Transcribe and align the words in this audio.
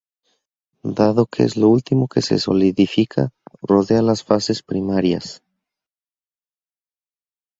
Dado 0.97 1.27
que 1.27 1.43
es 1.43 1.57
lo 1.57 1.67
último 1.69 2.07
que 2.07 2.23
se 2.23 2.39
solidifica, 2.39 3.29
rodea 3.61 4.01
las 4.01 4.23
fases 4.23 4.63
primarias. 4.63 5.43